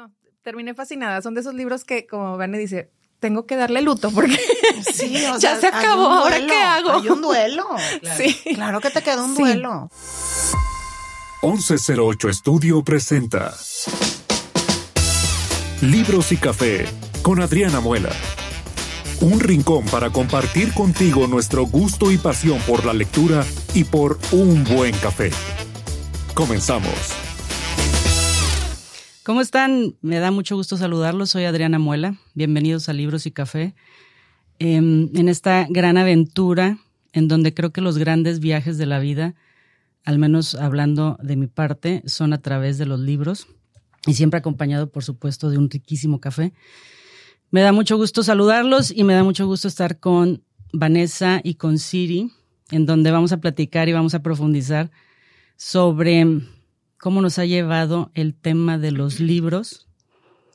[0.00, 0.12] no,
[0.42, 1.20] terminé fascinada.
[1.22, 4.38] Son de esos libros que, como Vane dice, tengo que darle luto porque
[4.94, 6.06] Sí, o ya sea, se acabó.
[6.06, 6.92] ¿Ahora qué hago?
[6.92, 7.66] Hay un duelo.
[8.16, 8.34] Sí.
[8.54, 9.42] Claro que te quedó un Sí.
[9.42, 9.90] duelo.
[11.42, 13.54] 1108 Estudio presenta
[15.80, 16.86] Libros y Café
[17.22, 18.10] con Adriana Muela.
[19.22, 23.44] Un rincón para compartir contigo nuestro gusto y pasión por la lectura
[23.74, 25.30] y por un buen café.
[26.34, 26.94] Comenzamos.
[29.22, 29.96] ¿Cómo están?
[30.00, 31.28] Me da mucho gusto saludarlos.
[31.30, 32.16] Soy Adriana Muela.
[32.32, 33.74] Bienvenidos a Libros y Café.
[34.58, 36.78] Em, en esta gran aventura,
[37.12, 39.34] en donde creo que los grandes viajes de la vida,
[40.04, 43.46] al menos hablando de mi parte, son a través de los libros
[44.06, 46.54] y siempre acompañado, por supuesto, de un riquísimo café.
[47.50, 51.78] Me da mucho gusto saludarlos y me da mucho gusto estar con Vanessa y con
[51.78, 52.32] Siri,
[52.70, 54.90] en donde vamos a platicar y vamos a profundizar
[55.58, 56.24] sobre
[57.00, 59.88] cómo nos ha llevado el tema de los libros,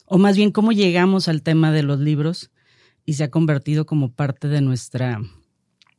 [0.06, 2.50] o más bien cómo llegamos al tema de los libros
[3.04, 5.20] y se ha convertido como parte de nuestra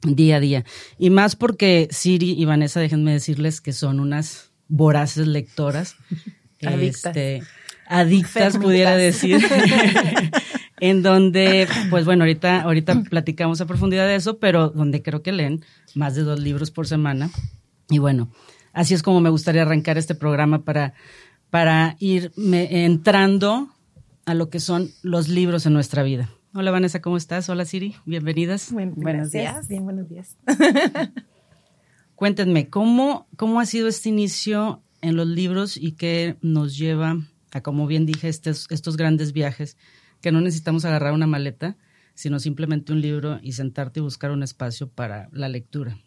[0.04, 0.66] día a día.
[0.98, 5.96] Y más porque Siri y Vanessa, déjenme decirles que son unas voraces lectoras.
[6.66, 7.16] Adictas.
[7.16, 7.44] Este,
[7.88, 9.40] adictas, pudiera decir.
[10.80, 15.32] en donde, pues bueno, ahorita, ahorita platicamos a profundidad de eso, pero donde creo que
[15.32, 17.30] leen más de dos libros por semana.
[17.90, 18.32] Y bueno,
[18.78, 20.94] así es como me gustaría arrancar este programa para,
[21.50, 23.70] para ir me- entrando
[24.26, 26.30] a lo que son los libros en nuestra vida.
[26.54, 27.50] Hola Vanessa, ¿cómo estás?
[27.50, 28.72] Hola Siri, bienvenidas.
[28.72, 29.54] Buen- Buenos gracias.
[29.56, 29.68] días.
[29.68, 30.38] Bien, buenos días.
[32.16, 37.18] Cuéntenme, ¿cómo, ¿cómo ha sido este inicio en los libros y qué nos lleva
[37.52, 39.78] a, como bien dije, estos, estos grandes viajes
[40.22, 41.78] que no necesitamos agarrar una maleta,
[42.16, 46.00] sino simplemente un libro y sentarte y buscar un espacio para la lectura?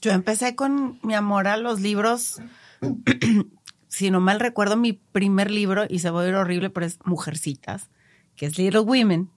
[0.00, 2.40] Yo empecé con mi amor a los libros.
[3.88, 6.98] si no mal recuerdo, mi primer libro, y se va a oír horrible, pero es
[7.04, 7.90] Mujercitas,
[8.36, 9.30] que es Little Women.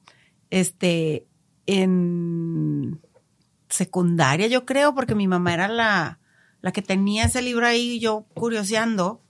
[0.50, 1.26] Este,
[1.66, 3.02] en
[3.70, 6.20] secundaria, yo creo, porque mi mamá era la,
[6.62, 9.24] la que tenía ese libro ahí, y yo curioseando.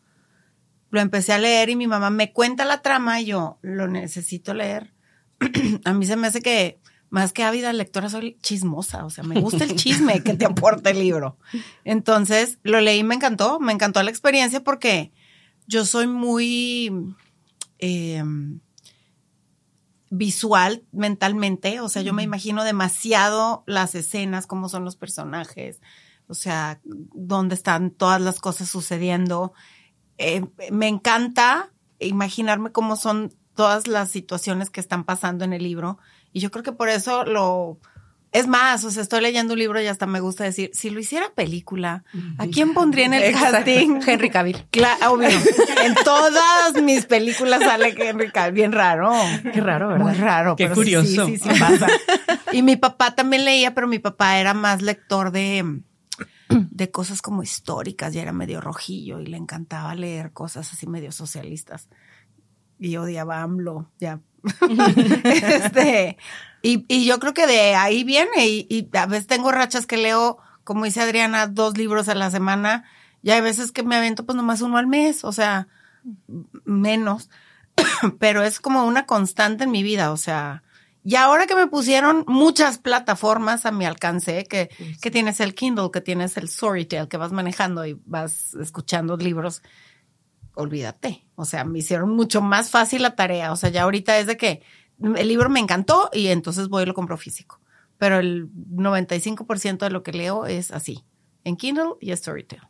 [0.90, 4.54] Lo empecé a leer y mi mamá me cuenta la trama y yo lo necesito
[4.54, 4.94] leer.
[5.86, 6.82] a mí se me hace que
[7.12, 10.90] más que ávida lectora soy chismosa, o sea, me gusta el chisme que te aporta
[10.90, 11.38] el libro.
[11.84, 15.12] Entonces, lo leí me encantó, me encantó la experiencia porque
[15.68, 17.14] yo soy muy
[17.80, 18.24] eh,
[20.10, 25.82] visual mentalmente, o sea, yo me imagino demasiado las escenas, cómo son los personajes,
[26.28, 29.52] o sea, dónde están todas las cosas sucediendo.
[30.18, 35.98] Eh, me encanta imaginarme cómo son todas las situaciones que están pasando en el libro.
[36.34, 37.80] Y yo creo que por eso lo...
[38.32, 41.02] Es más, o sea, estoy leyendo un libro y hasta me gusta decir, si lo
[41.02, 42.06] hiciera película,
[42.38, 43.58] ¿a quién pondría en el Exacto.
[43.58, 44.00] casting?
[44.08, 44.68] Henry Cavill.
[44.72, 45.28] Claro, obvio.
[45.84, 48.54] En todas mis películas sale Henry Cavill.
[48.54, 49.12] Bien raro.
[49.52, 50.06] Qué raro, ¿verdad?
[50.06, 50.56] Muy raro.
[50.56, 51.26] Qué pero sí, curioso.
[51.26, 51.88] Sí, sí, sí pasa.
[52.54, 55.82] Y mi papá también leía, pero mi papá era más lector de,
[56.50, 61.12] de cosas como históricas, ya era medio rojillo y le encantaba leer cosas así medio
[61.12, 61.88] socialistas.
[62.80, 64.20] Y odiaba a AMLO, ya.
[65.24, 66.18] este,
[66.62, 69.98] y, y yo creo que de ahí viene, y, y a veces tengo rachas que
[69.98, 72.86] leo, como dice Adriana, dos libros a la semana,
[73.24, 75.68] y hay veces que me avento pues nomás uno al mes, o sea,
[76.66, 77.30] menos,
[78.20, 80.64] pero es como una constante en mi vida, o sea,
[81.04, 84.70] y ahora que me pusieron muchas plataformas a mi alcance, que,
[85.02, 89.64] que tienes el Kindle, que tienes el Storytel, que vas manejando y vas escuchando libros,
[90.56, 91.26] olvídate.
[91.36, 93.52] O sea, me hicieron mucho más fácil la tarea.
[93.52, 94.62] O sea, ya ahorita es de que
[95.16, 97.60] el libro me encantó y entonces voy y lo compro físico.
[97.98, 101.04] Pero el 95% de lo que leo es así,
[101.44, 102.62] en Kindle y Storytel.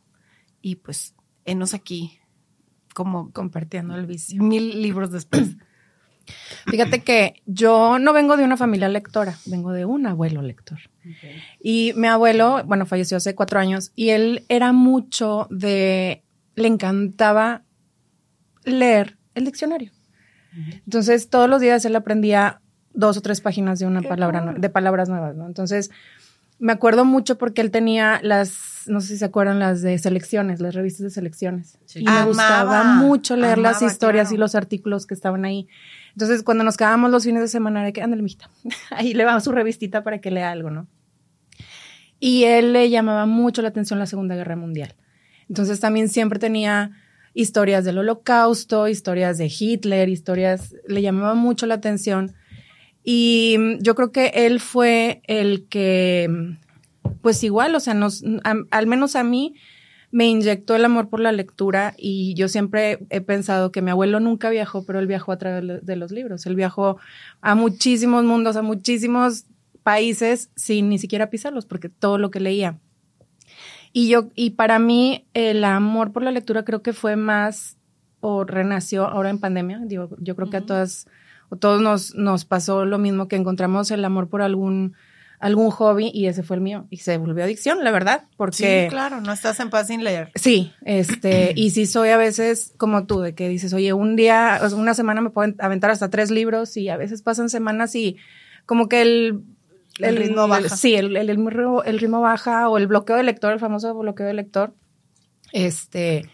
[0.60, 2.18] Y pues, enos aquí
[2.94, 4.42] como Compartiendo el vicio.
[4.42, 5.56] mil libros después.
[6.66, 10.78] Fíjate que yo no vengo de una familia lectora, vengo de un abuelo lector.
[11.60, 16.22] Y mi abuelo, bueno, falleció hace cuatro años y él era mucho de,
[16.54, 17.64] le encantaba
[18.64, 19.90] leer el diccionario.
[20.84, 22.60] Entonces, todos los días él aprendía
[22.92, 25.46] dos o tres páginas de una palabra, de palabras nuevas, ¿no?
[25.46, 25.90] Entonces,
[26.58, 30.60] me acuerdo mucho porque él tenía las, no sé si se acuerdan, las de selecciones,
[30.60, 31.78] las revistas de selecciones.
[31.86, 32.00] Sí.
[32.00, 34.36] Y me Amaba, gustaba mucho leer las historias claro.
[34.36, 35.66] y los artículos que estaban ahí.
[36.12, 38.48] Entonces, cuando nos quedábamos los fines de semana, era que, ándale, mijita,
[38.90, 40.86] ahí le va su revistita para que lea algo, ¿no?
[42.20, 44.94] Y él le llamaba mucho la atención la Segunda Guerra Mundial.
[45.48, 46.92] Entonces, también siempre tenía
[47.34, 52.34] historias del holocausto, historias de Hitler, historias, le llamaba mucho la atención.
[53.04, 58.22] Y mm, yo creo que él fue el que, mm, pues igual, o sea, nos,
[58.70, 59.54] al menos a mí,
[60.12, 64.20] me inyectó el amor por la lectura y yo siempre he pensado que mi abuelo
[64.20, 66.44] nunca viajó, pero él viajó a través de los libros.
[66.44, 66.98] Él viajó
[67.40, 69.46] a muchísimos mundos, a muchísimos
[69.82, 72.78] países sin ni siquiera pisarlos, porque todo lo que leía.
[73.92, 77.76] Y yo, y para mí, el amor por la lectura creo que fue más
[78.20, 79.80] o renació ahora en pandemia.
[79.84, 81.06] Digo, yo creo que a todas,
[81.50, 84.94] o todos nos, nos pasó lo mismo, que encontramos el amor por algún,
[85.40, 86.86] algún hobby y ese fue el mío.
[86.88, 88.84] Y se volvió adicción, la verdad, porque...
[88.84, 90.30] Sí, claro, no estás en paz sin leer.
[90.36, 94.60] Sí, este, y sí soy a veces como tú, de que dices, oye, un día,
[94.62, 98.16] o una semana me puedo aventar hasta tres libros y a veces pasan semanas y
[98.64, 99.42] como que el
[99.98, 100.68] el, ritmo baja.
[100.68, 104.34] sí, el, el, el, ritmo baja o el bloqueo de lector, el famoso bloqueo de
[104.34, 104.74] lector.
[105.52, 106.28] Este,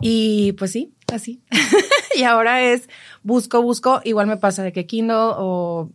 [0.00, 1.42] y pues sí, así.
[2.16, 2.88] y ahora es
[3.22, 5.90] busco, busco, igual me pasa de que Kindle o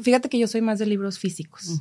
[0.00, 1.80] fíjate que yo soy más de libros físicos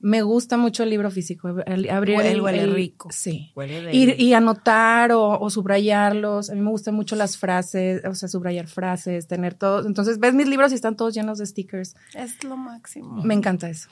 [0.00, 3.08] me gusta mucho el libro físico, abrir el, huele rico.
[3.10, 3.52] Sí.
[3.92, 6.50] y, anotar o, subrayarlos.
[6.50, 9.86] A mí me gustan mucho las frases, o sea, subrayar frases, tener todos.
[9.86, 11.96] Entonces, ves mis libros y están todos llenos de stickers.
[12.14, 13.22] Es lo máximo.
[13.22, 13.88] Me encanta eso.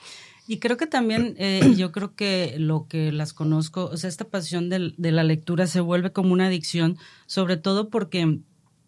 [0.47, 4.25] Y creo que también, eh, yo creo que lo que las conozco, o sea, esta
[4.25, 8.39] pasión de, de la lectura se vuelve como una adicción, sobre todo porque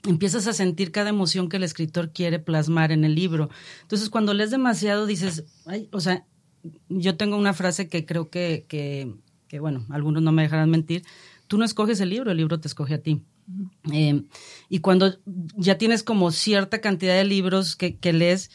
[0.06, 3.50] empiezas a sentir cada emoción que el escritor quiere plasmar en el libro.
[3.82, 6.26] Entonces, cuando lees demasiado, dices, ay, o sea,
[6.90, 9.14] yo tengo una frase que creo que, que,
[9.48, 11.04] que, bueno, algunos no me dejarán mentir,
[11.48, 13.24] tú no escoges el libro, el libro te escoge a ti.
[13.94, 14.24] Eh,
[14.68, 15.16] y cuando
[15.56, 18.52] ya tienes como cierta cantidad de libros que, que lees,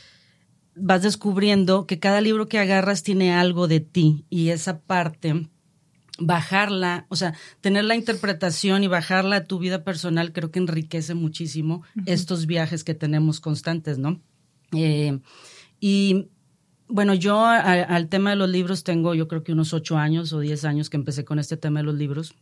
[0.75, 5.48] vas descubriendo que cada libro que agarras tiene algo de ti y esa parte
[6.19, 11.14] bajarla, o sea, tener la interpretación y bajarla a tu vida personal, creo que enriquece
[11.14, 14.20] muchísimo estos viajes que tenemos constantes, ¿no?
[14.72, 15.20] Eh,
[15.81, 16.28] y
[16.92, 20.40] bueno, yo al tema de los libros tengo yo creo que unos ocho años o
[20.40, 22.34] diez años que empecé con este tema de los libros.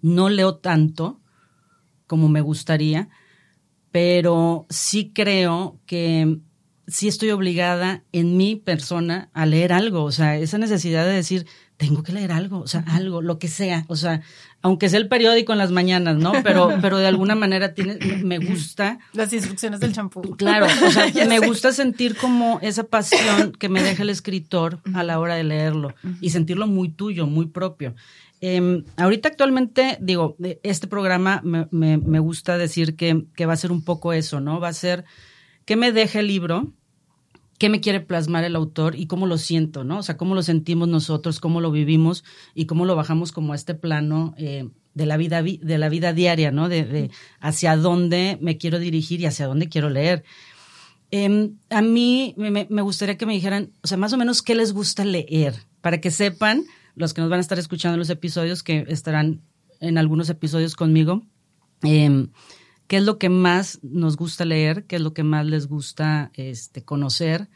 [0.00, 1.20] No leo tanto
[2.06, 3.08] como me gustaría,
[3.90, 6.38] pero sí creo que
[6.90, 10.04] sí estoy obligada en mi persona a leer algo.
[10.04, 11.46] O sea, esa necesidad de decir,
[11.76, 14.20] tengo que leer algo, o sea, algo, lo que sea, o sea,
[14.60, 16.32] aunque sea el periódico en las mañanas, ¿no?
[16.42, 18.98] Pero, pero de alguna manera tiene, me gusta.
[19.14, 20.20] Las instrucciones del champú.
[20.36, 25.02] Claro, o sea, me gusta sentir como esa pasión que me deja el escritor a
[25.02, 27.94] la hora de leerlo y sentirlo muy tuyo, muy propio.
[28.42, 33.56] Eh, ahorita actualmente, digo, este programa me, me, me gusta decir que, que va a
[33.56, 34.60] ser un poco eso, ¿no?
[34.60, 35.04] Va a ser
[35.64, 36.72] que me deja el libro,
[37.60, 39.98] qué me quiere plasmar el autor y cómo lo siento, ¿no?
[39.98, 42.24] O sea, cómo lo sentimos nosotros, cómo lo vivimos
[42.54, 46.14] y cómo lo bajamos como a este plano eh, de la vida de la vida
[46.14, 46.70] diaria, ¿no?
[46.70, 50.24] De, hacia dónde me quiero dirigir y hacia dónde quiero leer.
[51.10, 54.72] Em, a mí me, gustaría que me dijeran, o sea, más o menos qué les
[54.72, 56.64] gusta leer, para que sepan
[56.94, 59.42] los que nos van a estar escuchando en los episodios, que estarán
[59.80, 61.26] en algunos episodios conmigo.
[61.82, 62.26] Eh,
[62.90, 66.32] qué es lo que más nos gusta leer, qué es lo que más les gusta
[66.34, 67.48] este, conocer,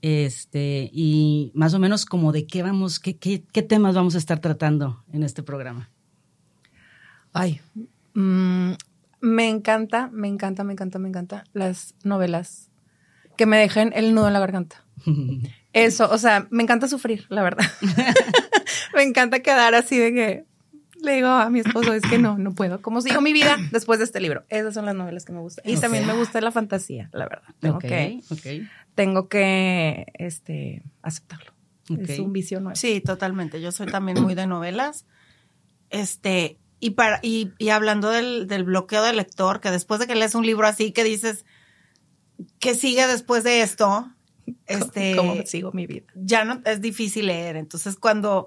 [0.00, 4.38] este, y más o menos como de qué vamos, qué, qué, temas vamos a estar
[4.38, 5.90] tratando en este programa.
[7.32, 7.60] Ay,
[8.14, 8.74] mm,
[9.22, 12.70] me encanta, me encanta, me encanta, me encanta las novelas
[13.36, 14.84] que me dejen el nudo en la garganta.
[15.72, 17.66] Eso, o sea, me encanta sufrir, la verdad.
[18.94, 20.44] me encanta quedar así de que
[21.06, 22.82] le digo a mi esposo, es que no, no puedo.
[22.82, 24.44] ¿Cómo sigo mi vida después de este libro?
[24.50, 25.64] Esas son las novelas que me gustan.
[25.66, 27.48] Y también me gusta la fantasía, la verdad.
[27.60, 28.20] Tengo que,
[28.94, 31.52] tengo que, este, aceptarlo.
[31.88, 32.76] Es un vicio nuevo.
[32.76, 33.60] Sí, totalmente.
[33.60, 35.06] Yo soy también muy de novelas.
[35.90, 40.16] Este, y para, y, y hablando del, del bloqueo del lector, que después de que
[40.16, 41.46] lees un libro así, que dices,
[42.58, 44.10] ¿qué sigue después de esto?
[44.66, 46.06] Este, ¿Cómo sigo mi vida?
[46.14, 47.56] Ya no, es difícil leer.
[47.56, 48.46] Entonces, cuando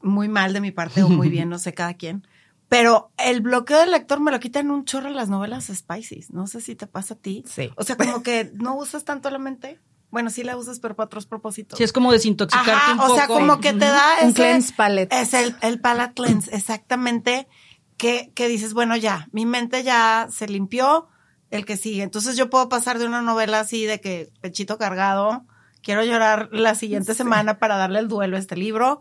[0.00, 2.26] muy mal de mi parte o muy bien, no sé cada quien.
[2.68, 6.30] Pero el bloqueo del lector me lo quitan un chorro las novelas spices.
[6.30, 7.42] No sé si te pasa a ti.
[7.46, 7.70] Sí.
[7.76, 9.80] O sea, como que no usas tanto la mente.
[10.10, 11.78] Bueno, sí la usas, pero para otros propósitos.
[11.78, 13.12] Sí, es como desintoxicarte un poco.
[13.12, 15.12] O sea, como que te da un cleanse palette.
[15.12, 17.48] Es el, el palette cleanse, exactamente.
[17.96, 21.08] Que, que dices, bueno, ya, mi mente ya se limpió,
[21.50, 22.02] el que sigue.
[22.02, 25.44] Entonces yo puedo pasar de una novela así de que pechito cargado,
[25.82, 29.00] quiero llorar la siguiente semana para darle el duelo a este libro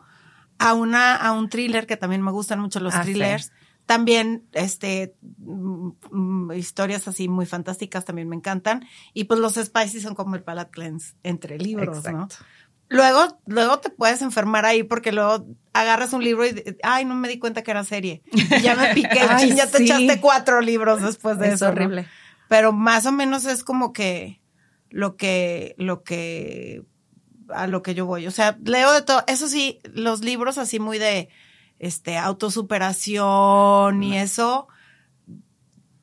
[0.60, 3.52] a una, a un thriller que también me gustan mucho los ah, thrillers.
[3.86, 8.86] También, este, mm, mm, historias así muy fantásticas también me encantan.
[9.14, 12.28] Y pues los spicy son como el palate cleanse entre libros, ¿no?
[12.90, 17.28] Luego, luego te puedes enfermar ahí porque luego agarras un libro y, ay, no me
[17.28, 18.24] di cuenta que era serie.
[18.62, 19.20] ya me piqué,
[19.56, 21.66] ya te echaste cuatro libros después de eso.
[21.66, 22.08] Es horrible.
[22.48, 24.42] Pero más o menos es como que
[24.90, 26.84] lo que, lo que
[27.54, 28.27] a lo que yo voy.
[28.27, 29.24] O sea, leo de todo.
[29.27, 31.30] Eso sí, los libros así muy de
[31.80, 34.68] este, autosuperación y eso.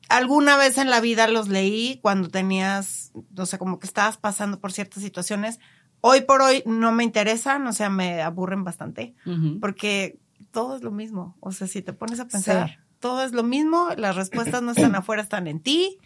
[0.07, 4.59] Alguna vez en la vida los leí cuando tenías, o sea, como que estabas pasando
[4.59, 5.59] por ciertas situaciones.
[6.01, 9.15] Hoy por hoy no me interesan, o sea, me aburren bastante,
[9.59, 10.19] porque
[10.51, 11.35] todo es lo mismo.
[11.39, 12.75] O sea, si te pones a pensar, Sí.
[12.99, 15.97] todo es lo mismo, las respuestas no están afuera, están en ti.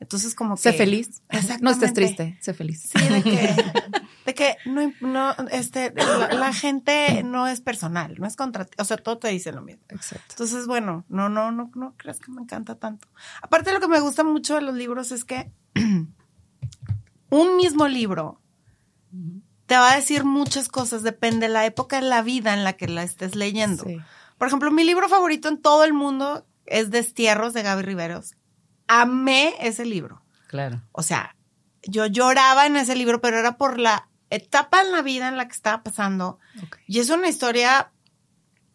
[0.00, 0.62] Entonces, como que.
[0.62, 1.22] Sé feliz.
[1.28, 1.62] Exactamente.
[1.64, 2.90] No estés triste, sé feliz.
[2.92, 3.54] Sí, de que,
[4.24, 8.74] de que no, no, este, la, la gente no es personal, no es contra ti.
[8.78, 9.82] O sea, todo te dice lo mismo.
[9.90, 10.26] Exacto.
[10.30, 13.08] Entonces, bueno, no, no, no, no creas que me encanta tanto.
[13.42, 15.52] Aparte, lo que me gusta mucho de los libros es que
[17.30, 18.40] un mismo libro
[19.66, 22.74] te va a decir muchas cosas, depende de la época de la vida en la
[22.74, 23.84] que la estés leyendo.
[23.84, 23.98] Sí.
[24.38, 28.34] Por ejemplo, mi libro favorito en todo el mundo es Destierros de Gaby Riveros.
[28.88, 30.22] Amé ese libro.
[30.48, 30.82] Claro.
[30.92, 31.36] O sea,
[31.82, 35.46] yo lloraba en ese libro, pero era por la etapa en la vida en la
[35.46, 36.38] que estaba pasando.
[36.86, 37.90] Y es una historia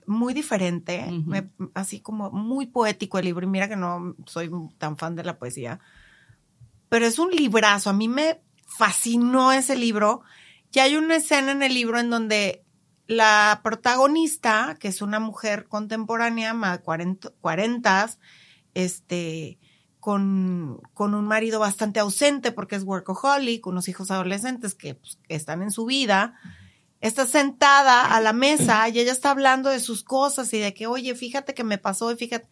[0.07, 3.45] muy diferente, me- así como muy poético el libro.
[3.45, 5.79] Y mira que no soy tan fan de la poesía,
[6.89, 7.91] pero es un librazo.
[7.91, 10.21] A mí me fascinó ese libro.
[10.71, 12.63] Y hay una escena en el libro en donde
[13.05, 18.09] la protagonista, que es una mujer contemporánea, más 40, 40
[18.73, 19.58] este,
[19.99, 25.35] con, con un marido bastante ausente porque es workaholic, unos hijos adolescentes que, pues, que
[25.35, 26.35] están en su vida,
[27.01, 30.87] está sentada a la mesa y ella está hablando de sus cosas y de que,
[30.87, 32.47] oye, fíjate que me pasó y fíjate.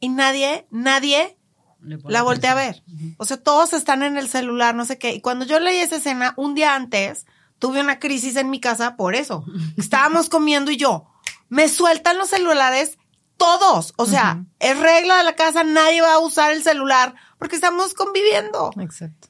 [0.00, 1.38] Y nadie, nadie
[1.80, 2.82] la volteé a ver.
[3.18, 5.14] O sea, todos están en el celular, no sé qué.
[5.14, 7.26] Y cuando yo leí esa escena, un día antes,
[7.58, 9.44] tuve una crisis en mi casa por eso.
[9.76, 11.06] Estábamos comiendo y yo,
[11.48, 12.98] me sueltan los celulares
[13.42, 13.92] todos.
[13.96, 17.92] O sea, es regla de la casa, nadie va a usar el celular porque estamos
[17.94, 18.70] conviviendo.
[18.78, 19.28] Exacto.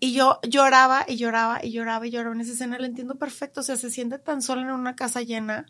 [0.00, 3.60] Y yo lloraba y lloraba y lloraba y lloraba en esa escena, la entiendo perfecto.
[3.60, 5.66] O sea, se siente tan sola en una casa llena.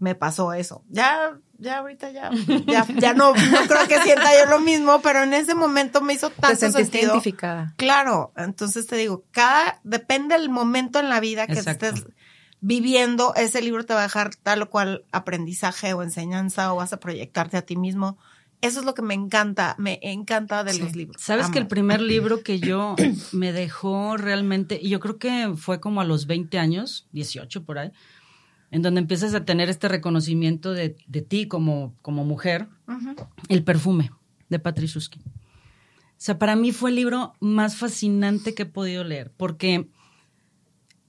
[0.00, 0.84] Me pasó eso.
[0.88, 2.30] Ya, ya ahorita ya,
[2.66, 6.12] ya, ya no, no creo que sienta yo lo mismo, pero en ese momento me
[6.14, 7.12] hizo Te tanto sentiste sentido.
[7.14, 7.74] identificada.
[7.76, 11.86] Claro, entonces te digo, cada, depende del momento en la vida que Exacto.
[11.86, 12.04] estés
[12.60, 16.92] viviendo, ese libro te va a dejar tal o cual aprendizaje o enseñanza o vas
[16.92, 18.18] a proyectarte a ti mismo.
[18.60, 20.80] Eso es lo que me encanta, me encanta de Sí.
[20.80, 21.22] los libros.
[21.22, 22.96] Sabes que el primer libro que yo
[23.32, 27.78] me dejó realmente, y yo creo que fue como a los 20 años, 18 por
[27.78, 27.92] ahí,
[28.72, 32.66] en donde empiezas a tener este reconocimiento de, de ti como, como mujer.
[33.48, 34.10] El perfume,
[34.48, 35.00] de Patrick O
[36.16, 39.88] sea, para mí fue el libro más fascinante que he podido leer, porque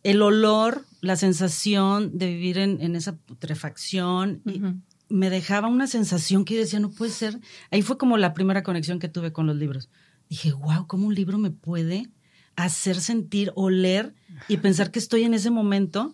[0.03, 4.61] el olor, la sensación de vivir en, en esa putrefacción, y
[5.09, 7.39] me dejaba una sensación que yo decía, no puede ser.
[7.71, 9.89] Ahí fue como la primera conexión que tuve con los libros.
[10.29, 12.09] Dije, wow, ¿cómo un libro me puede
[12.55, 14.13] hacer sentir, oler
[14.47, 16.13] y pensar que estoy en ese momento?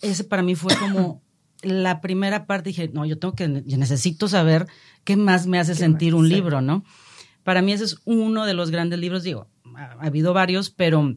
[0.00, 1.22] Ese para mí fue como
[1.62, 2.70] la primera parte.
[2.70, 4.66] Dije, no, yo tengo que, yo necesito saber
[5.04, 6.84] qué más me hace ¿Qué sentir un libro, ¿no?
[7.44, 11.16] Para mí ese es uno de los grandes libros, digo, ha, ha habido varios, pero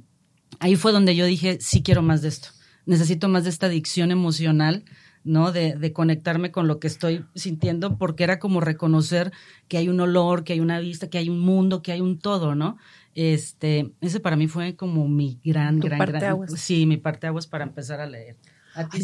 [0.59, 2.49] ahí fue donde yo dije, sí quiero más de esto.
[2.85, 4.83] Necesito más de esta adicción emocional,
[5.23, 5.51] ¿no?
[5.51, 9.31] De, de conectarme con lo que estoy sintiendo, porque era como reconocer
[9.67, 12.19] que hay un olor, que hay una vista, que hay un mundo, que hay un
[12.19, 12.77] todo, ¿no?
[13.15, 16.11] Este, ese para mí fue como mi gran, Tu gran, gran.
[16.11, 16.51] parteaguas.
[16.59, 18.35] Sí, mi parte aguas para empezar a leer.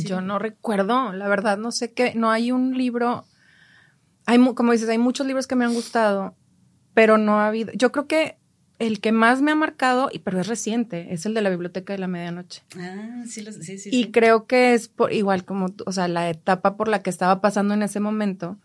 [0.06, 3.26] Yo no recuerdo, la verdad, no sé qué, no hay un libro,
[4.26, 6.36] hay, como dices, hay muchos libros que me han gustado,
[6.94, 8.38] pero no ha habido, yo creo que
[8.88, 11.94] el que más me ha marcado, y pero es reciente, es el de la Biblioteca
[11.94, 12.64] de la Medianoche.
[12.78, 13.90] Ah, sí, lo- sí, sí.
[13.92, 14.12] Y sí.
[14.12, 17.74] creo que es por, igual como, o sea, la etapa por la que estaba pasando
[17.74, 18.58] en ese momento.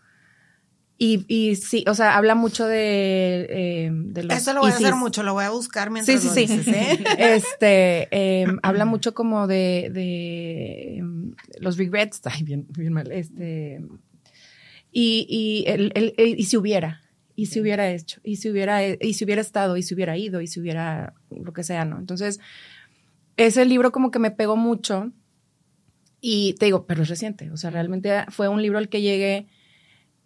[0.99, 4.75] Y, y sí, o sea, habla mucho de, eh, de los Eso lo voy a
[4.75, 6.41] hacer mucho, lo voy a buscar mientras Sí, sí, lo sí.
[6.57, 6.97] dices, ¿eh?
[7.19, 13.79] Este, eh, habla mucho como de, de em, los regrets, ay, bien, bien mal, este,
[14.91, 17.01] y, y, el, el- el- y si hubiera,
[17.37, 20.41] y si hubiera hecho, y si hubiera, y si hubiera estado, y si hubiera ido,
[20.41, 21.99] y si hubiera, lo que sea, ¿no?
[21.99, 22.39] Entonces,
[23.37, 25.11] ese libro como que me pegó mucho,
[26.19, 29.45] y te digo, pero es reciente, o sea, realmente fue un libro al que llegué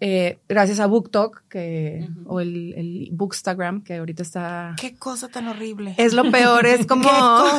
[0.04, 4.76] eh, gracias a BookTok, que, o el, el Bookstagram, que ahorita está...
[4.82, 5.94] Qué cosa tan horrible.
[5.98, 7.04] Es lo peor, es como...
[7.04, 7.10] ¿Qué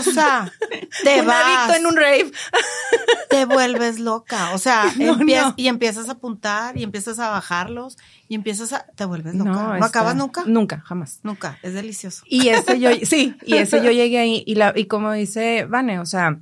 [0.04, 0.52] cosa?
[1.04, 2.32] Te un vas, adicto en un rave.
[3.30, 4.52] te vuelves loca.
[4.54, 5.54] O sea, No, empie- no.
[5.56, 7.96] y empiezas a apuntar y empiezas a bajarlos
[8.28, 8.87] y empiezas a...
[8.96, 9.78] Te vuelves loca.
[9.78, 10.42] ¿No, acabas nunca?
[10.44, 11.20] Nunca, jamás.
[11.22, 11.58] Nunca.
[11.62, 12.25] Es delicioso.
[12.26, 16.00] Y ese yo, sí, y ese yo llegué ahí, y, la, y como dice Vane,
[16.00, 16.40] o sea,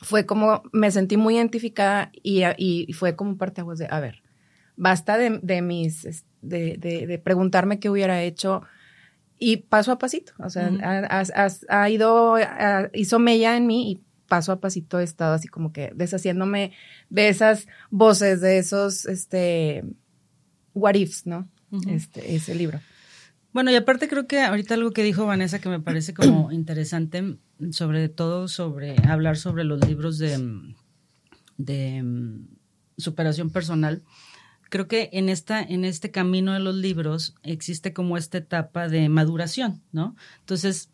[0.00, 4.22] fue como, me sentí muy identificada y, y fue como parteaguas de, a ver,
[4.80, 8.62] basta de, de mis, de, de, de preguntarme qué hubiera hecho
[9.38, 13.66] y paso a pasito, o sea, ha, ha- ha- ha ido, ha- hizo mella en
[13.66, 16.72] mí y paso a pasito he estado así como que deshaciéndome
[17.10, 19.84] de esas voces, de esos, este,
[20.72, 21.46] what ifs, ¿no?
[21.88, 22.80] Este, ese libro.
[23.52, 27.36] Bueno, y aparte creo que ahorita algo que dijo Vanessa que me parece como interesante,
[27.70, 30.38] sobre todo sobre hablar sobre los libros de,
[31.58, 32.46] de mm,
[32.96, 34.02] superación personal.
[34.70, 39.08] Creo que en esta, en este camino de los libros existe como esta etapa de
[39.10, 40.16] maduración, ¿no?
[40.38, 40.88] Entonces,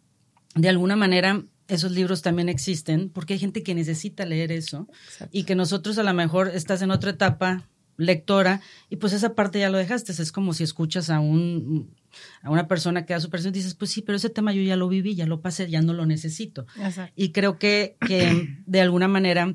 [0.54, 4.88] de alguna manera, esos libros también existen porque hay gente que necesita leer eso
[5.30, 9.59] y que nosotros a lo mejor estás en otra etapa lectora y pues esa parte
[9.59, 10.12] ya lo dejaste.
[10.12, 11.95] Es como si escuchas a un
[12.42, 14.62] a una persona que da su persona y dices, pues sí, pero ese tema yo
[14.62, 16.66] ya lo viví, ya lo pasé, ya no lo necesito.
[17.14, 19.54] Y creo que, que de alguna manera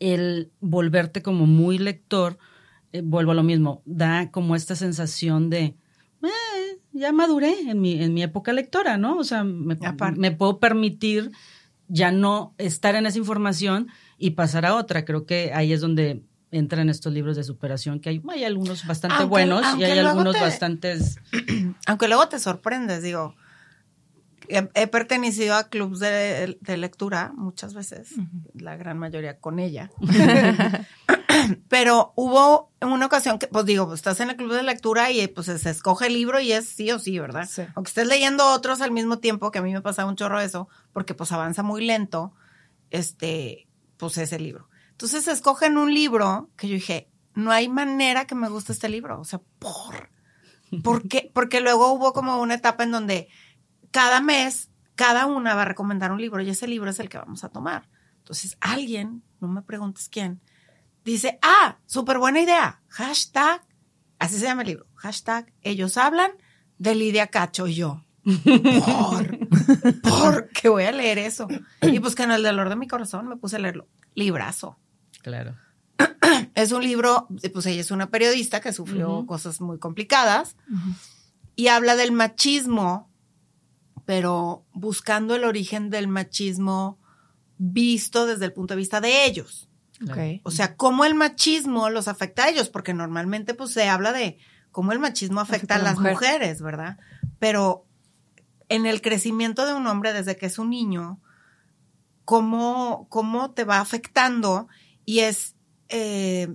[0.00, 2.38] el volverte como muy lector,
[2.96, 5.76] eh, vuelvo a lo mismo, da como esta sensación de,
[6.22, 9.16] eh, ya maduré en mi, en mi época lectora, ¿no?
[9.16, 9.78] O sea, me,
[10.16, 11.30] me puedo permitir
[11.88, 13.88] ya no estar en esa información
[14.18, 15.04] y pasar a otra.
[15.04, 19.24] Creo que ahí es donde entran estos libros de superación, que hay, hay algunos bastante
[19.24, 21.18] buenos y hay algunos bastantes...
[21.86, 23.34] Aunque luego te sorprendes, digo,
[24.48, 28.14] he, pertenecido a clubes de, lectura muchas veces,
[28.54, 29.90] la gran mayoría con ella.
[31.68, 35.26] Pero hubo una ocasión que, pues digo, pues estás en el club de lectura y
[35.28, 37.48] pues se escoge el libro y es sí o sí, ¿verdad?
[37.74, 40.68] Aunque estés leyendo otros al mismo tiempo, que a mí me pasaba un chorro eso,
[40.92, 42.32] porque pues avanza muy lento,
[42.90, 44.68] este, pues ese libro.
[44.92, 49.20] Entonces escogen un libro que yo dije, no hay manera que me guste este libro.
[49.20, 50.10] O sea, ¿por?
[50.82, 51.30] ¿Por qué?
[51.34, 53.28] Porque luego hubo como una etapa en donde
[53.90, 57.18] cada mes, cada una va a recomendar un libro y ese libro es el que
[57.18, 57.88] vamos a tomar.
[58.18, 60.40] Entonces alguien, no me preguntes quién,
[61.12, 63.62] dice, ah, súper buena idea, hashtag,
[64.18, 66.32] así se llama el libro, hashtag, ellos hablan
[66.78, 68.02] de Lidia Cacho y yo.
[68.24, 70.02] ¿Por?
[70.02, 71.46] ¿Por qué voy a leer eso?
[71.80, 73.88] Y pues que en el dolor de mi corazón me puse a leerlo.
[74.14, 74.78] Librazo.
[75.22, 75.56] Claro.
[76.54, 80.56] Es un libro, pues ella es una periodista que sufrió cosas muy complicadas
[81.54, 83.10] y habla del machismo,
[84.04, 86.98] pero buscando el origen del machismo
[87.58, 89.65] visto desde el punto de vista de ellos.
[90.44, 94.38] O sea, cómo el machismo los afecta a ellos, porque normalmente pues se habla de
[94.70, 96.98] cómo el machismo afecta, a las mujeres, ¿verdad?
[97.38, 97.86] Pero
[98.68, 101.20] en el crecimiento de un hombre desde que es un niño,
[102.24, 104.68] cómo, cómo te va afectando
[105.04, 105.54] y es
[105.88, 106.54] eh,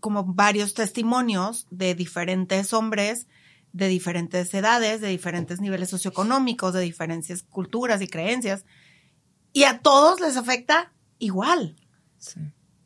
[0.00, 3.26] como varios testimonios de diferentes hombres
[3.72, 8.64] de diferentes edades, de diferentes niveles socioeconómicos, de diferentes culturas y creencias,
[9.52, 11.76] y a todos les afecta igual.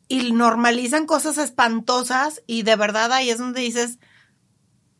[0.07, 3.99] Y normalizan cosas espantosas y de verdad ahí es donde dices,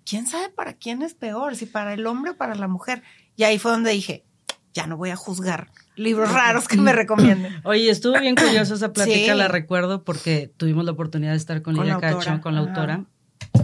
[0.06, 1.56] ¿quién sabe para quién es peor?
[1.56, 3.04] Si para el hombre o para la mujer.
[3.36, 4.26] Y ahí fue donde dije,
[4.74, 7.54] ya no voy a juzgar libros raros que me recomienden.
[7.64, 11.76] Oye, estuvo bien curiosa esa plática, la recuerdo porque tuvimos la oportunidad de estar con,
[11.76, 13.06] Lidia Cacho, con la autora,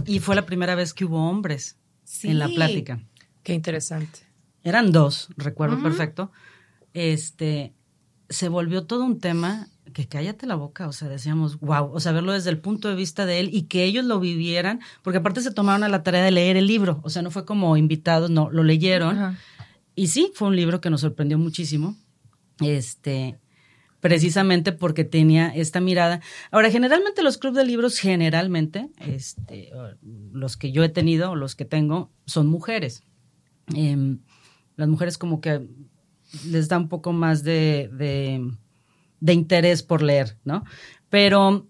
[0.06, 1.76] y fue la primera vez que hubo hombres
[2.22, 3.00] en la plática.
[3.42, 4.20] Qué interesante.
[4.64, 6.32] Eran dos, recuerdo perfecto.
[6.94, 7.74] Este,
[8.28, 12.12] se volvió todo un tema que cállate la boca, o sea, decíamos, wow, o sea,
[12.12, 15.40] verlo desde el punto de vista de él y que ellos lo vivieran, porque aparte
[15.40, 18.30] se tomaron a la tarea de leer el libro, o sea, no fue como invitados,
[18.30, 19.36] no, lo leyeron.
[19.94, 21.96] Y sí, fue un libro que nos sorprendió muchísimo,
[22.60, 23.38] este,
[24.00, 26.20] precisamente porque tenía esta mirada.
[26.50, 29.70] Ahora, generalmente los clubes de libros, generalmente, este,
[30.32, 33.04] los que yo he tenido o los que tengo, son mujeres.
[33.74, 34.18] Em,
[34.76, 35.68] las mujeres como que
[36.46, 38.50] les da un poco más de, de,
[39.30, 40.64] interés por leer, ¿no?
[41.08, 41.68] Pero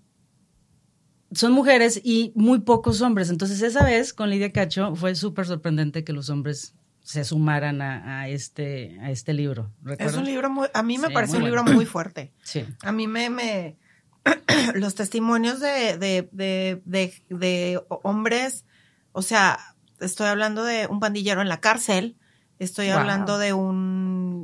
[1.32, 3.30] son mujeres y muy pocos hombres.
[3.30, 8.28] Entonces, esa vez con Lidia Cacho fue súper sorprendente que los hombres se sumaran a,
[8.28, 9.72] este, a este libro.
[9.98, 12.32] Es un libro muy, a mí me parece un libro muy fuerte.
[12.42, 12.64] Sí.
[12.82, 13.76] A mí me, me
[14.74, 18.64] los testimonios de, de, de, de, hombres,
[19.12, 19.58] o sea,
[20.00, 22.16] estoy hablando de un pandillero en la cárcel,
[22.58, 23.91] estoy hablando de un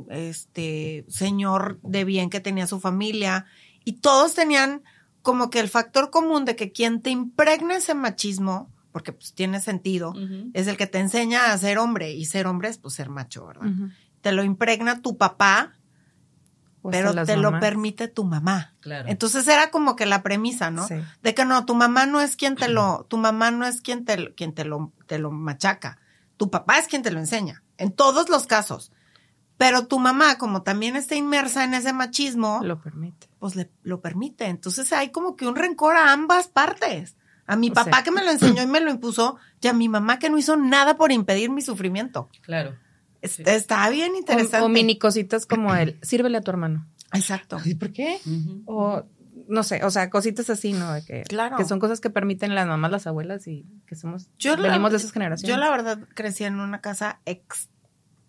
[0.09, 3.45] este señor de bien que tenía su familia,
[3.85, 4.83] y todos tenían
[5.21, 9.61] como que el factor común de que quien te impregna ese machismo, porque pues tiene
[9.61, 10.13] sentido,
[10.53, 13.45] es el que te enseña a ser hombre y ser hombre es pues ser macho,
[13.45, 13.69] ¿verdad?
[14.21, 15.75] Te lo impregna tu papá,
[16.89, 18.73] pero te lo permite tu mamá.
[18.79, 19.09] Claro.
[19.09, 20.87] Entonces era como que la premisa, ¿no?
[21.21, 24.05] De que no, tu mamá no es quien te lo, tu mamá no es quien
[24.05, 25.99] te, quien te lo, te lo machaca.
[26.37, 27.63] Tu papá es quien te lo enseña.
[27.77, 28.91] En todos los casos.
[29.59, 33.27] Pero tu mamá, como también está inmersa en ese machismo, lo permite.
[33.39, 34.45] Pues le, lo permite.
[34.45, 37.17] Entonces hay como que un rencor a ambas partes.
[37.45, 40.17] A mi papá que me lo enseñó y me lo impuso, y a mi mamá
[40.17, 42.29] que no hizo nada por impedir mi sufrimiento.
[42.41, 42.75] Claro.
[43.21, 44.65] Está bien interesante.
[44.65, 46.87] O, mini cositas como el, sírvele a tu hermano.
[47.11, 47.57] Exacto.
[47.65, 48.17] ¿Y por qué?
[48.65, 49.03] O
[49.49, 50.93] no sé, o sea, cositas así, ¿no?
[50.93, 51.57] De que, Claro.
[51.57, 54.91] que son cosas que permiten las mamás, las abuelas y que somos, Yo la- venimos
[54.91, 55.53] de esas generaciones.
[55.53, 57.19] Yo la verdad crecí en una casa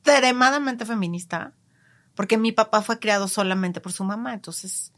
[0.05, 1.53] extremadamente feminista,
[2.15, 4.93] porque mi papá fue criado solamente por su mamá, entonces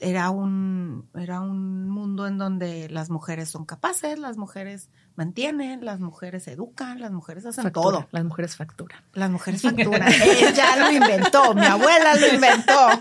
[0.00, 5.98] era un, era un mundo en donde las mujeres son capaces, las mujeres mantienen, las
[5.98, 8.08] mujeres educan, las mujeres hacen Factura, todo.
[8.12, 9.02] Las mujeres facturan.
[9.12, 10.12] Las mujeres facturan.
[10.12, 12.88] Ella lo inventó, mi abuela lo inventó.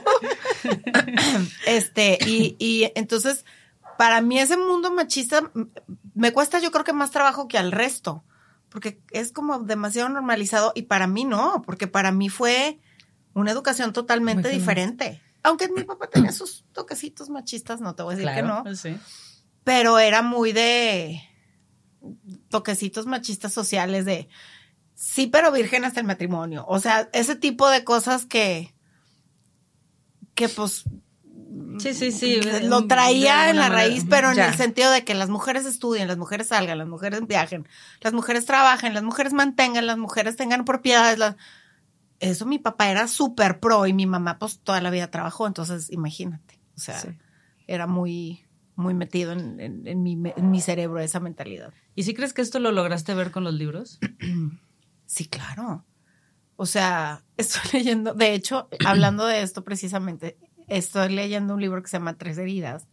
[1.66, 3.46] Este, y, y entonces,
[3.98, 5.52] para mí ese mundo machista
[6.14, 8.24] me cuesta yo creo que más trabajo que al resto,
[8.78, 12.80] porque es como demasiado normalizado y para mí no, porque para mí fue
[13.34, 15.20] una educación totalmente Muy diferente.
[15.42, 18.96] Aunque mi papá tenía sus toquecitos machistas, no te voy a decir que no, Sí.
[19.64, 21.24] pero era muy de
[22.50, 24.30] toquecitos machistas sociales de
[24.94, 26.64] sí, pero virgen hasta el matrimonio.
[26.68, 28.76] O sea, ese tipo de cosas que
[30.36, 30.84] que pues
[31.80, 32.40] Sí, sí, sí.
[32.64, 36.18] lo traía en la raíz, pero en el sentido de que las mujeres estudien, las
[36.18, 37.68] mujeres salgan, las mujeres viajen,
[38.02, 41.18] las mujeres trabajen, las mujeres mantengan, las mujeres tengan propiedades.
[41.20, 41.36] las-
[42.20, 45.92] Eso mi papá era súper pro y mi mamá pues toda la vida trabajó, entonces
[45.92, 46.60] imagínate.
[46.76, 47.10] O sea, Sí.
[47.68, 48.44] era muy,
[48.76, 51.74] muy metido en, en- en mi, en mi cerebro esa mentalidad.
[51.96, 54.00] ¿Y si crees que esto lo lograste ver con los libros?
[55.06, 55.86] Sí, claro.
[56.58, 61.90] O sea, estoy leyendo, de hecho, hablando de esto precisamente, estoy leyendo un libro que
[61.90, 62.88] se llama Tres heridas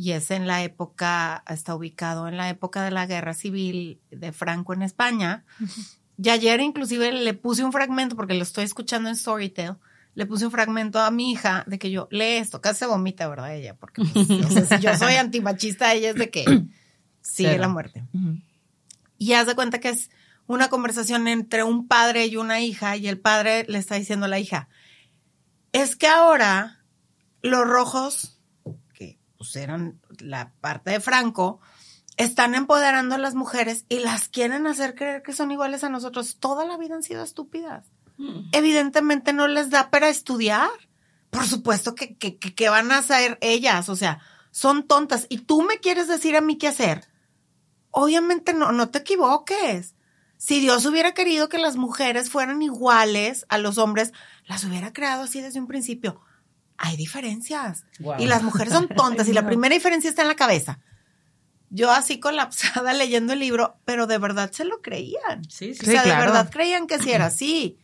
[0.00, 4.32] y es en la época, está ubicado en la época de la guerra civil de
[4.32, 5.44] Franco en España.
[6.16, 9.74] Y ayer inclusive le puse un fragmento, porque lo estoy escuchando en Storytel,
[10.14, 13.28] le puse un fragmento a mi hija de que yo, lee esto, casi se vomita,
[13.28, 13.54] ¿verdad?
[13.54, 16.44] Ella, porque pues, o sea, si yo soy antimachista, ella es de que
[17.20, 17.60] sigue Cero.
[17.60, 18.04] la muerte.
[19.18, 20.10] Y haz de cuenta que es
[20.46, 24.30] una conversación entre un padre y una hija, y el padre le está diciendo a
[24.30, 24.68] la hija,
[25.72, 26.79] es que ahora
[27.42, 28.38] los rojos,
[28.94, 31.60] que pues eran la parte de Franco,
[32.16, 36.36] están empoderando a las mujeres y las quieren hacer creer que son iguales a nosotros.
[36.38, 37.86] Toda la vida han sido estúpidas.
[38.52, 40.68] Evidentemente no les da para estudiar.
[41.30, 45.26] Por supuesto que, que, que, que van a hacer ellas, o sea, son tontas.
[45.30, 47.06] Y tú me quieres decir a mí qué hacer.
[47.90, 49.94] Obviamente no, no te equivoques.
[50.36, 54.12] Si Dios hubiera querido que las mujeres fueran iguales a los hombres,
[54.46, 56.20] las hubiera creado así desde un principio.
[56.82, 57.84] Hay diferencias.
[58.18, 59.28] Y las mujeres son tontas.
[59.28, 60.80] y la primera diferencia está en la cabeza.
[61.68, 65.44] Yo así colapsada leyendo el libro, pero de verdad se lo creían.
[65.48, 65.80] Sí, sí.
[65.82, 66.20] O sea, Sí, claro.
[66.20, 67.78] de verdad creían que sí era así.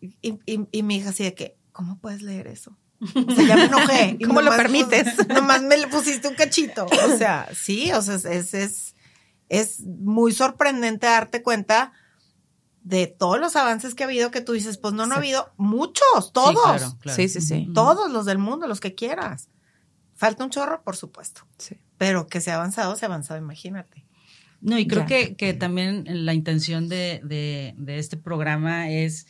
[0.00, 2.76] Y, y- y mi hija así de que, ¿cómo puedes leer eso?
[3.00, 4.16] O sea, ya me enojé.
[4.20, 5.14] Y ¿Cómo lo permites?
[5.14, 6.86] pues, nomás me le pusiste un cachito.
[6.86, 8.94] O sea, sí, o sea, es, es, es,
[9.48, 11.92] es muy sorprendente darte cuenta
[12.84, 15.52] de todos los avances que ha habido que tú dices, pues no, no ha habido
[15.56, 16.50] muchos, todos.
[16.50, 17.16] Sí, claro, claro.
[17.16, 17.68] Sí, sí, sí.
[17.74, 19.48] Todos los del mundo, los que quieras.
[20.14, 21.42] Falta un chorro, por supuesto.
[21.58, 21.76] Sí.
[21.98, 24.04] Pero que se ha avanzado, se ha avanzado, imagínate.
[24.60, 25.06] No, y creo Ya.
[25.06, 29.26] que, que también la intención de, de, de este programa es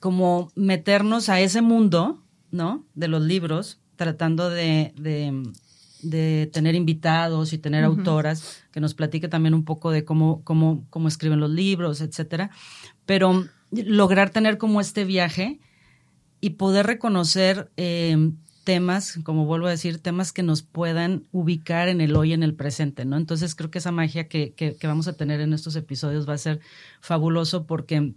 [0.00, 2.86] como meternos a ese mundo, ¿no?
[2.94, 5.42] De los libros, tratando de, de,
[6.02, 10.86] de tener invitados y tener autoras que nos platique también un poco de cómo, cómo,
[10.90, 12.50] cómo escriben los libros, etcétera.
[13.06, 15.60] Pero lograr tener como este viaje
[16.40, 18.32] y poder reconocer eh,
[18.64, 22.54] temas, como vuelvo a decir, temas que nos puedan ubicar en el hoy, en el
[22.54, 23.16] presente, ¿no?
[23.16, 26.34] Entonces creo que esa magia que, que, que vamos a tener en estos episodios va
[26.34, 26.60] a ser
[27.00, 28.12] fabuloso porque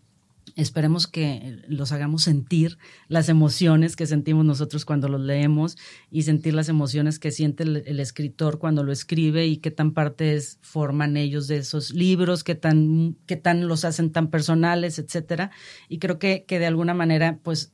[0.55, 2.77] esperemos que los hagamos sentir
[3.07, 5.77] las emociones que sentimos nosotros cuando los leemos
[6.09, 9.93] y sentir las emociones que siente el, el escritor cuando lo escribe y qué tan
[9.93, 15.51] partes forman ellos de esos libros, qué tan, qué tan los hacen tan personales, etcétera.
[15.87, 17.71] Y creo que, que de alguna manera, pues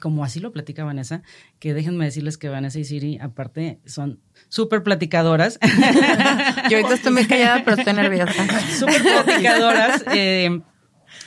[0.00, 1.22] como así lo platica Vanessa,
[1.58, 5.58] que déjenme decirles que Vanessa y Siri, aparte, son súper platicadoras.
[6.70, 8.44] Yo ahorita estoy muy callada, pero estoy nerviosa.
[8.78, 10.04] súper platicadoras.
[10.12, 10.60] eh,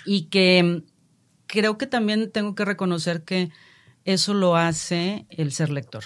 [0.09, 0.81] y que
[1.45, 3.51] creo que también tengo que reconocer que
[4.05, 6.05] eso lo hace el ser lector.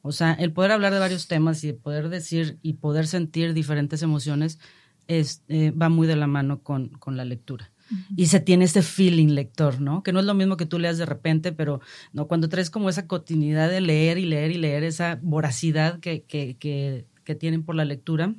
[0.00, 4.02] O sea, el poder hablar de varios temas y poder decir y poder sentir diferentes
[4.02, 4.60] emociones
[5.08, 7.72] es, eh, va muy de la mano con, con la lectura.
[8.14, 10.04] Y se tiene este feeling lector, ¿no?
[10.04, 11.80] Que no es lo mismo que tú leas de repente, pero
[12.12, 16.22] no cuando traes como esa continuidad de leer y leer y leer, esa voracidad que,
[16.22, 18.32] que, que, que tienen por la lectura,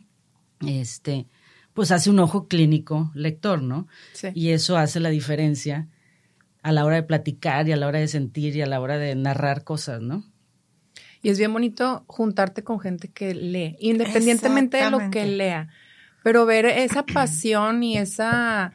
[0.66, 1.28] este,
[1.74, 3.88] pues hace un ojo clínico lector, ¿no?
[4.14, 4.30] Sí.
[4.34, 5.88] Y eso hace la diferencia
[6.64, 8.98] a la hora de platicar y a la hora de sentir y a la hora
[8.98, 10.24] de narrar cosas, ¿no?
[11.24, 15.70] Y es bien bonito juntarte con gente que lee, independientemente de lo que lea.
[16.24, 18.74] Pero ver esa pasión y esa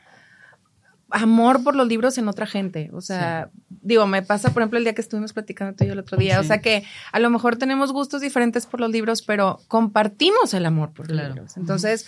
[1.11, 2.91] amor por los libros en otra gente.
[2.93, 5.93] O sea, digo, me pasa, por ejemplo, el día que estuvimos platicando tú y yo
[5.93, 6.41] el otro día.
[6.41, 6.49] O Sí.
[6.49, 6.83] sea que
[7.13, 11.17] a lo mejor tenemos gustos diferentes por los libros, pero compartimos el amor por los
[11.19, 11.35] Claro.
[11.35, 11.57] libros.
[11.57, 12.07] Entonces,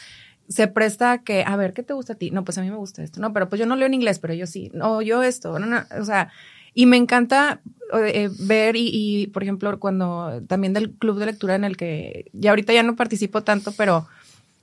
[0.48, 2.30] se presta a que, a ver, ¿qué te gusta a ti?
[2.30, 3.20] No, pues a mí me gusta esto.
[3.20, 4.70] No, pero pues yo no leo en inglés, pero yo sí.
[4.72, 5.58] No, yo esto.
[5.58, 5.82] No.
[5.98, 6.30] O sea,
[6.74, 7.60] y me encanta
[7.92, 12.30] eh, ver y, y, por ejemplo, cuando también del club de lectura en el que
[12.32, 14.06] ya ahorita ya no participo tanto, pero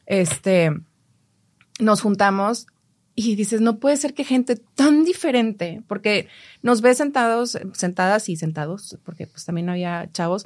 [0.06, 0.72] este
[1.80, 2.68] nos juntamos
[3.16, 6.28] y dices, no puede ser que gente tan diferente, porque
[6.62, 10.46] nos ves sentados, sentadas y sentados, porque pues también había chavos,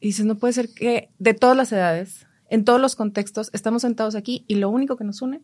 [0.00, 3.82] y dices, no puede ser que de todas las edades, en todos los contextos, estamos
[3.82, 5.40] sentados aquí y lo único que nos une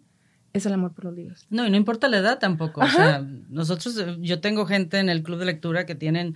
[0.52, 1.46] es el amor por los libros.
[1.50, 2.80] No, y no importa la edad tampoco.
[2.80, 6.34] O sea, nosotros, eh, yo tengo gente en el club de lectura que tienen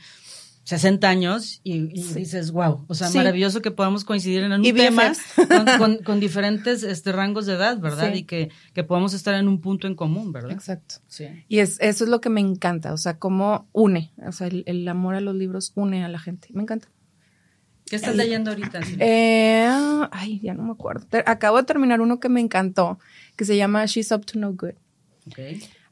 [0.64, 3.18] 60 años y, y dices, wow, o sea, Sí.
[3.18, 7.54] maravilloso que podamos coincidir en un Y tema con, con- con diferentes este, rangos de
[7.54, 8.12] edad, ¿verdad?
[8.12, 8.18] Sí.
[8.20, 10.52] Y que, que podamos estar en un punto en común, ¿verdad?
[10.52, 10.96] Exacto.
[11.08, 11.26] Sí.
[11.48, 14.62] Y es, eso es lo que me encanta, o sea, cómo une, o sea, el,
[14.66, 16.48] el amor a los libros une a la gente.
[16.52, 16.86] Me encanta.
[17.92, 18.80] ¿Qué estás leyendo ahorita?
[19.00, 19.68] Eh,
[20.12, 21.06] ay, ya no me acuerdo.
[21.26, 22.98] Acabo de terminar uno que me encantó,
[23.36, 24.72] que se llama She's Up to No Good.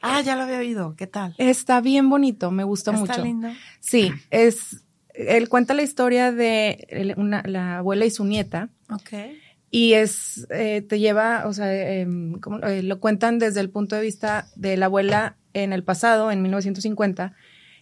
[0.00, 0.94] Ah, ya lo había oído.
[0.96, 1.34] ¿Qué tal?
[1.36, 3.22] Está bien bonito, me gusta Está mucho.
[3.22, 3.48] lindo.
[3.80, 4.82] Sí, es,
[5.12, 8.70] él cuenta la historia de una- la abuela y su nieta.
[8.88, 9.10] Ok.
[9.70, 12.34] Y es, eh, te lleva, o sea, em.
[12.62, 16.40] Eh, lo cuentan desde el punto de vista de la abuela en el pasado, en
[16.40, 17.34] 1950,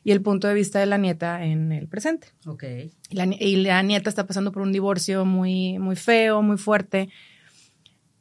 [0.09, 2.29] y el punto de vista de la nieta en el presente.
[2.47, 2.64] Ok.
[3.11, 7.11] Y la, y la nieta está pasando por un divorcio muy, muy feo, muy fuerte.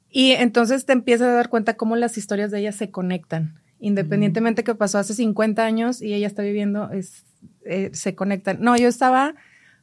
[0.10, 3.62] Y entonces te empiezas a dar cuenta cómo las historias de ella se conectan.
[3.80, 7.23] Independientemente que pasó hace 50 años y ella está viviendo, es,
[7.63, 8.58] eh, se conectan.
[8.60, 9.36] No, yo estaba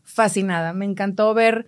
[0.03, 0.75] fascinada.
[0.75, 1.65] Me encantó ver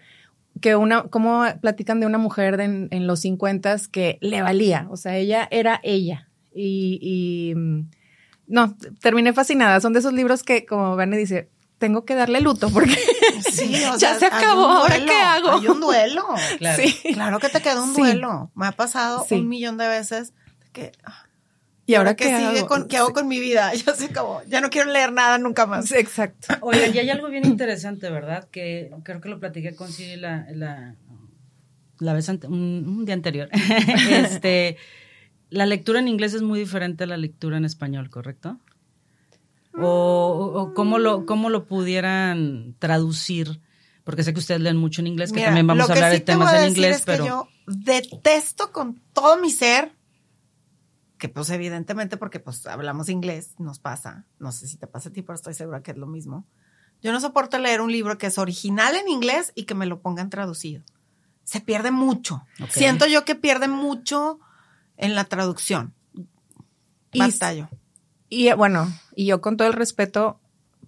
[0.60, 4.86] que una, cómo platican de una mujer de en, en los 50 que le valía.
[4.90, 6.28] O sea, ella era ella.
[6.54, 7.88] Y, y, mm,
[8.46, 9.80] no, terminé fascinada.
[9.80, 12.96] Son de esos libros que, como Vane dice, tengo que darle luto porque
[13.52, 14.66] Sí, o ya sea, se hay acabó.
[14.66, 15.50] un ¿Ahora duelo, qué hago?
[15.52, 16.24] Hay un duelo.
[16.58, 16.82] Claro.
[16.82, 17.12] Sí.
[17.14, 18.00] Claro que te queda un Sí.
[18.00, 18.50] duelo.
[18.54, 19.34] Me ha pasado Sí.
[19.36, 20.32] un millón de veces
[20.72, 21.22] que ah,
[21.88, 22.66] ¿Y ahora qué, sigue hago?
[22.66, 23.72] con qué hago con mi vida?
[23.74, 24.42] Ya se acabó.
[24.48, 25.92] Ya no quiero leer nada nunca más.
[25.92, 26.48] Exacto.
[26.62, 28.48] Oigan, y hay algo bien interesante, ¿verdad?
[28.50, 30.96] Que creo que lo platiqué con Siri la, la,
[32.00, 33.48] la vez ante- un, un día anterior.
[34.10, 34.78] este,
[35.50, 38.58] la lectura en inglés es muy diferente a la lectura en español, ¿correcto?
[39.78, 43.60] O, cómo lo, cómo lo pudieran traducir,
[44.04, 46.12] porque sé que ustedes leen mucho en inglés, que Mira, también vamos a que hablar
[46.12, 49.92] sí de te temas en inglés, es que pero yo detesto con todo mi ser
[51.18, 55.12] que pues evidentemente porque pues hablamos inglés, nos pasa, no sé si te pasa a
[55.12, 56.46] ti, pero estoy segura que es lo mismo.
[57.02, 60.00] Yo no soporto leer un libro que es original en inglés y que me lo
[60.00, 60.82] pongan traducido.
[61.44, 62.44] Se pierde mucho.
[62.70, 64.40] Siento yo que pierde mucho
[64.96, 65.94] en la traducción.
[67.12, 67.68] Y- Batallo.
[68.28, 70.40] Y eh, bueno, y yo con todo el respeto,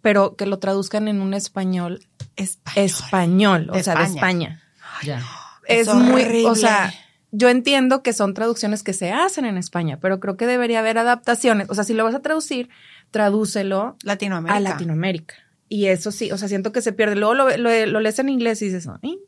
[0.02, 2.84] pero que lo traduzcan en un español Español.
[2.84, 4.62] español, o De sea, de España.
[5.04, 5.22] Ya.
[5.66, 6.92] Es, Es muy, o sea,
[7.30, 10.98] yo entiendo que son traducciones que se hacen en España, pero creo que debería haber
[10.98, 11.68] adaptaciones.
[11.70, 12.70] O sea, si lo vas a traducir,
[13.10, 14.56] tradúcelo Latinoamérica.
[14.56, 15.34] a Latinoamérica.
[15.68, 17.14] Y eso sí, o sea, siento que se pierde.
[17.16, 19.18] Luego lo, lo- lo lees en inglés y dices, "Ay,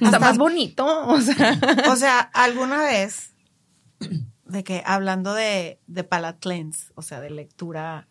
[0.00, 0.84] está más bonito.
[1.08, 1.58] O sea,
[1.90, 3.32] O sea, alguna vez,
[4.48, 8.08] de que hablando de, de palate cleanse, o sea, de lectura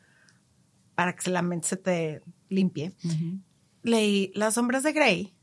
[0.96, 2.94] para que la mente se te limpie,
[3.84, 5.34] leí Las sombras de Grey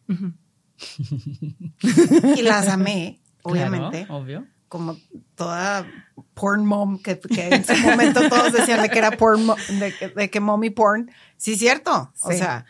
[2.37, 4.47] y las amé, obviamente, Claro, obvio.
[4.69, 4.97] como
[5.35, 5.87] toda
[6.35, 9.47] porn mom, que, que en su momento todos decían de que era porn,
[9.79, 11.11] de, que- de que mommy porn.
[11.37, 12.13] Sí, cierto.
[12.23, 12.65] O sea,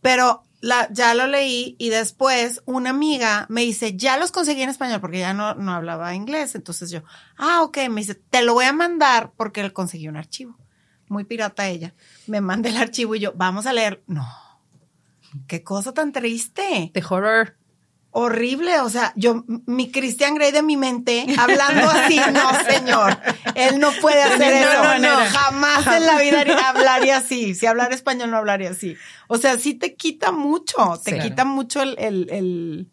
[0.00, 4.68] pero la, ya lo leí y después una amiga me dice, ya los conseguí en
[4.68, 6.54] español porque ya no, no hablaba inglés.
[6.54, 7.02] Entonces yo,
[7.36, 10.56] ah, ok, me dice, te lo voy a mandar porque le conseguí un archivo.
[11.08, 11.94] Muy pirata ella.
[12.26, 14.02] Me manda el archivo y yo, vamos a leer.
[14.06, 14.28] No.
[15.46, 17.56] Qué cosa tan triste de horror.
[18.12, 23.16] Horrible, o sea, yo, mi Christian Grey de mi mente, hablando así, no, señor,
[23.54, 25.16] él no puede hacer eso, manera.
[25.18, 28.96] no, jamás en la vida hablaría así, si hablara español no hablaría así,
[29.28, 31.28] o sea, sí te quita mucho, te Sí.
[31.28, 32.88] quita mucho el, el, el,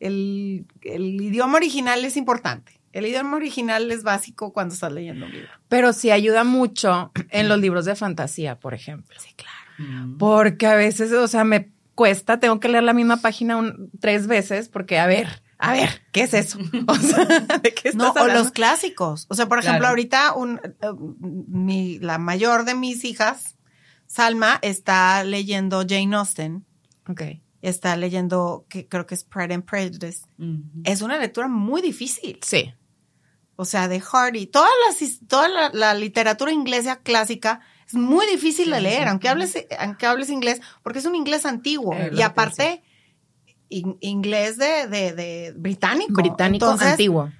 [0.00, 5.32] el, el idioma original es importante, el idioma original es básico cuando estás leyendo un
[5.32, 5.50] libro.
[5.68, 9.14] Pero sí ayuda mucho en los libros de fantasía, por ejemplo.
[9.20, 9.54] Sí, claro.
[9.78, 10.18] Mm.
[10.18, 14.28] Porque a veces, o sea, me cuesta, tengo que leer la misma página un- tres
[14.28, 16.58] veces porque, a ver, a ver, ¿qué es eso?
[16.86, 18.40] O sea, ¿de qué estás No, o hablando?
[18.44, 19.26] los clásicos.
[19.28, 19.88] O sea, por ejemplo, Claro.
[19.90, 20.86] ahorita un, eh,
[21.48, 23.56] mi, la mayor de mis hijas,
[24.06, 26.64] Salma, está leyendo Jane Austen.
[27.08, 27.22] Ok.
[27.62, 30.20] Está leyendo, que creo que es Pride and Prejudice.
[30.84, 32.38] Es una lectura muy difícil.
[32.46, 32.72] Sí.
[33.56, 34.46] O sea, de Hardy.
[34.46, 39.66] Todas las, toda la, la literatura inglesa clásica es muy difícil de leer, aunque hables,
[39.78, 41.96] aunque hables inglés, porque es un inglés antiguo.
[42.12, 42.82] y aparte,
[43.70, 46.12] inglés de, de, de, británico.
[46.12, 47.32] Británico antiguo.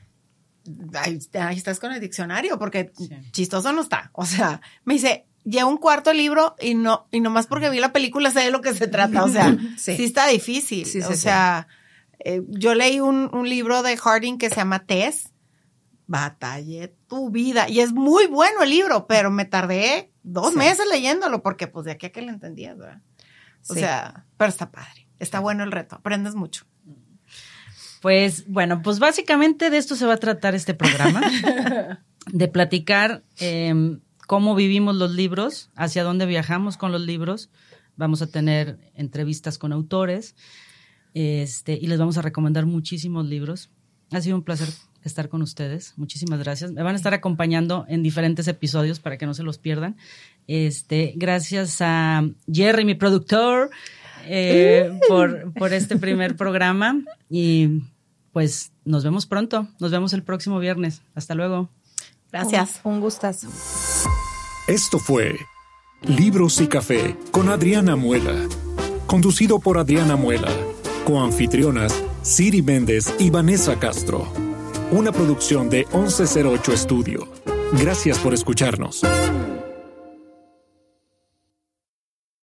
[0.95, 2.93] Ahí, estás con el diccionario, porque
[3.31, 4.11] chistoso no está.
[4.15, 7.93] O sea, me dice, llevo un cuarto libro y no, y nomás porque vi la
[7.93, 9.25] película sé de lo que se trata.
[9.25, 10.87] O sea, sí, está difícil.
[11.05, 11.69] o sea,
[12.21, 15.31] eh, yo leí un, un, libro de Harding que se llama Tess.
[16.09, 17.69] Batallé tu vida.
[17.69, 21.93] Y es muy bueno el libro, pero me tardé dos meses leyéndolo porque pues de
[21.93, 23.01] aquí a que lo entendías, ¿verdad?
[23.69, 25.07] O sea, pero está padre.
[25.21, 25.97] Está bueno el reto.
[25.97, 26.65] Aprendes mucho.
[28.01, 31.21] Pues bueno, pues básicamente de esto se va a tratar este programa.
[32.33, 37.51] de platicar em, cómo vivimos los libros, hacia dónde viajamos con los libros.
[37.97, 40.37] Vamos a tener entrevistas con autores
[41.15, 43.71] este, y les vamos a recomendar muchísimos libros.
[44.13, 44.69] Ha sido un placer
[45.05, 45.95] estar con ustedes.
[45.97, 46.73] Muchísimas gracias.
[46.73, 49.97] Me van a estar acompañando en diferentes episodios para que no se los pierdan.
[50.47, 53.71] Este, gracias a Jerry, mi productor,
[54.27, 57.03] eh, por, por este primer programa.
[57.31, 57.83] Y
[58.33, 59.69] pues nos vemos pronto.
[59.81, 61.03] Nos vemos el próximo viernes.
[61.15, 61.69] Hasta luego.
[62.31, 62.81] Gracias.
[62.85, 63.49] Un, un gustazo.
[64.67, 65.37] Esto fue
[66.03, 68.35] Libros y Café con Adriana Muela.
[69.07, 70.51] Conducido por Adriana Muela.
[71.07, 74.48] Coanfitrionas Siri Méndez y Vanessa Castro.
[74.91, 77.29] Una producción de 1108 Estudio.
[77.79, 79.03] Gracias por escucharnos.